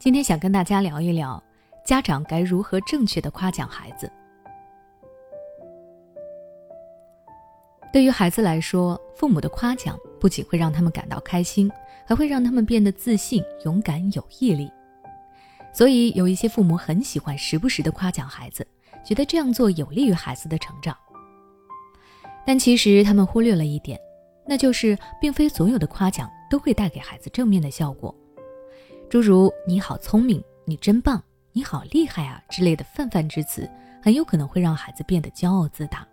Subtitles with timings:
[0.00, 1.42] 今天想跟大家聊一聊，
[1.84, 4.10] 家长该如何正确的夸奖孩子。
[7.92, 11.70] 对于孩子来说，父母的夸奖不仅会让他们感到开心，
[12.06, 14.72] 还会让他们变得自信、勇敢、有毅力。
[15.70, 18.66] 所以，有一些父母很喜欢时不时的夸奖孩子，
[19.04, 20.96] 觉得这样做有利于孩子的成长。
[22.46, 24.00] 但其实他们忽略了一点，
[24.46, 28.16] 那就是并非所有的夸奖都会带给孩子正面的效果。
[29.10, 31.20] 诸如“你好聪明”“你真棒
[31.50, 33.68] ”“你好厉害啊”之类的泛泛之词，
[34.00, 36.06] 很有可能会让孩子变得骄傲自大。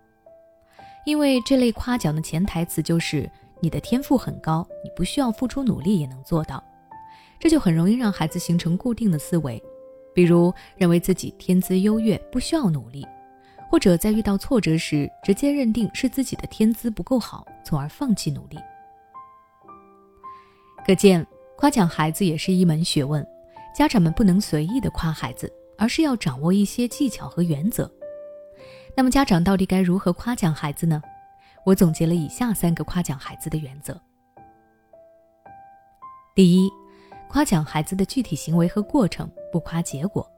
[1.05, 3.29] 因为这类夸奖的潜台词就是
[3.59, 6.61] 你的天赋很高，你不需要付出努力也能做到。
[7.39, 9.61] 这就很容易让孩子形成固定的思维，
[10.11, 13.05] 比如认为自己天资优越，不需要努力。
[13.69, 18.57] 或者在遇到挫折时，直接认定是自己的天资不够好，从而放弃努力。
[20.83, 21.23] 可见，
[21.57, 23.25] 夸奖孩子也是一门学问，
[23.73, 27.91] 家长们不能随意的夸孩子，而是要掌握一些技巧和原则。
[28.95, 31.01] 那么，家长到底该如何夸奖孩子呢？
[31.65, 33.99] 我总结了以下三个夸奖孩子的原则：
[36.35, 36.69] 第一，
[37.27, 40.29] 夸奖孩子的具体行为和过程，不夸结果。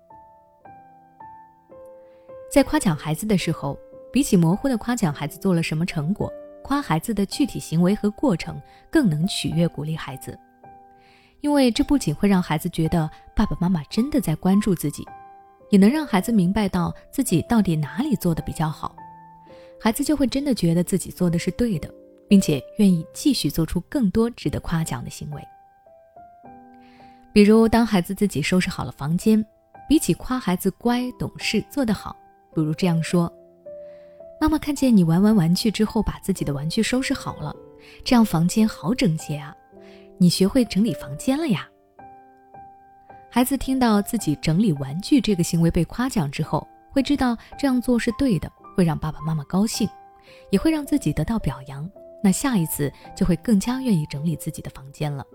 [2.49, 3.77] 在夸奖孩子的时候，
[4.09, 6.31] 比起模糊的夸奖孩子做了什么成果，
[6.63, 10.39] 夸孩子的具体行为和过程更能取悦鼓励孩子，
[11.41, 15.05] 因为这不仅会让孩子觉得爸爸妈妈真的在关注自己，
[15.69, 18.95] 也能让孩子明白到自己到底哪里做的比较好，
[19.79, 21.89] 孩子就会真的觉得自己做的是对的，
[22.27, 25.41] 并且愿意继续做出更多值得夸奖的行为。
[27.31, 29.45] 比如，当孩子自己收拾好了房间，
[29.87, 32.15] 比起夸孩子乖、懂事、做得好。
[32.51, 33.31] 不如这样说
[34.41, 37.55] ：“妈妈看见你玩完玩具之后，把自己的玩具收拾好了，
[38.03, 39.55] 这样房间好整洁啊！
[40.19, 41.67] 你学会整理房间了呀。”
[43.31, 49.89] 孩子听到自己整理玩具这个行为被夸奖之后，会知道这样做是对的，会让爸爸妈妈高兴，
[50.51, 51.89] 也会让自己得到表扬。
[52.23, 55.25] 那下一次就会更加愿意整理自己的房间了。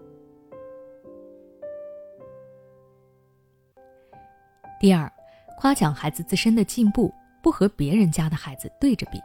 [4.78, 5.10] 第二。
[5.56, 9.20] 夸奖孩子自身的进步，不和别人家的孩子对着比。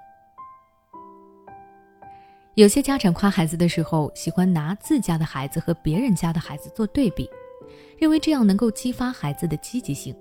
[2.59, 7.29] 有些家长夸孩子的时候，喜欢拿自家的孩子和别人家的孩子做对比，
[7.97, 10.13] 认为这样能够激发孩子的积极性。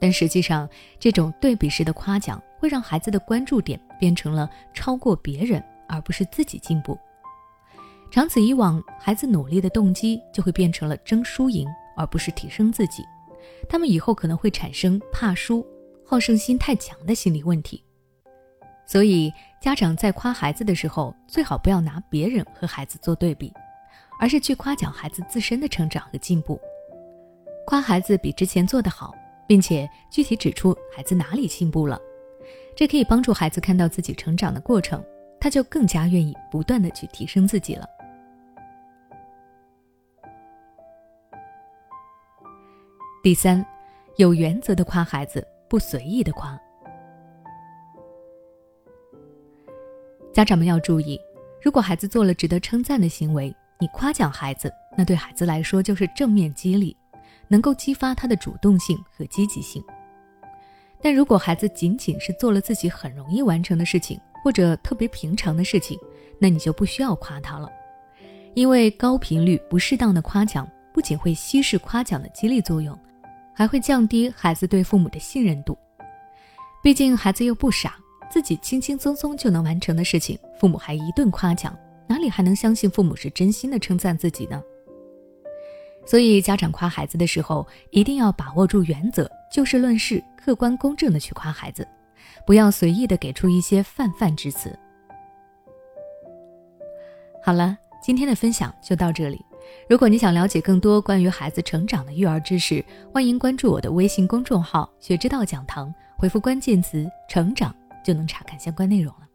[0.00, 0.68] 但实际上，
[1.00, 6.96] 这种对比式的夸奖会让孩子的关注点变成了超过别人，而不是自己进步。
[8.12, 11.66] 长此以往，孩子努力的动机就会变成了争输赢，
[11.96, 13.02] 而不是提升自己。
[13.68, 15.66] 他们以后可能会产生怕输、
[16.04, 17.82] 好胜心太强的心理问题，
[18.86, 23.52] 所以家长在夸孩子的时候，最好不要拿别人和孩子做对比，
[24.20, 26.58] 而是去夸奖孩子自身的成长和进步，
[27.66, 29.12] 夸孩子比之前做得好，
[29.46, 32.00] 并且具体指出孩子哪里进步了，
[32.76, 35.04] 这可以帮助孩子看到自己成长的过程，
[35.40, 37.84] 他就更加愿意不断的去提升自己了。
[43.20, 43.66] 第三，
[44.16, 46.56] 有原则的夸孩子，不随意的夸。
[50.36, 51.18] 家长们要注意，
[51.62, 56.94] 如果孩子做了值得称赞的行为，你夸奖孩子，那对孩子来说就是正面激励，
[57.48, 59.82] 能够激发他的主动性和积极性。
[61.00, 65.98] 但如果孩子仅仅是做了自己很容易完成的事情，或者特别平常的事情，
[66.38, 67.66] 那你就不需要夸他了，
[68.52, 72.94] 因为高频率不适当的夸奖，不仅会稀释夸奖的激励作用。
[73.54, 75.78] 还会降低孩子对父母的信任度，
[76.82, 77.96] 毕竟孩子又不傻，
[78.30, 81.76] 自己轻轻松松就能完成的事情，父母还一顿夸奖，
[82.06, 84.62] 哪里还能相信父母是真心的称赞自己呢？
[86.04, 91.86] 所以，家长夸孩子的时候，一定要把握住原则，就事论事，客观公正的去夸孩子，
[92.46, 94.76] 不要随意的给出一些泛泛之词。
[97.42, 99.44] 好了，今天的分享就到这里。
[99.88, 107.74] 如果你想了解更多关于孩子成长的育儿知识，欢迎关注我的微信公众号“学之道讲堂”，回复关键词“成长”
[108.06, 109.28] 就能查看相关内容了。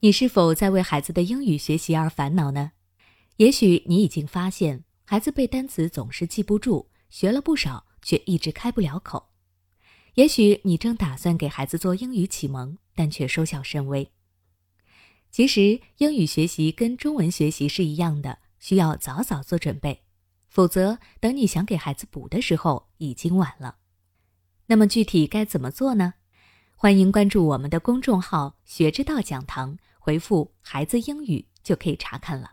[0.00, 2.72] 你是否在为孩子的英语学习而烦恼呢？
[3.38, 9.30] 也许你已经发现，孩子背单词总是记不住，学了不少却一直开不了口。
[10.16, 14.12] 也许你正打算给孩子做英语启蒙，但却收效甚微。
[15.30, 20.02] 其实英语学习跟中文学习是一样的，需要早早做准备，
[20.50, 23.76] 否则等你想给孩子补的时候已经晚了。
[24.70, 26.14] 那么具体该怎么做呢？
[26.76, 32.52] 欢迎关注我们的公众号“学之道讲堂”，回复“孩子英语”就可以查看了。